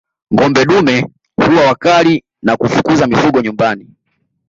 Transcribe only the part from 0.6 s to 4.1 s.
dume huwa wakali na kufukuza mifugo nyumbani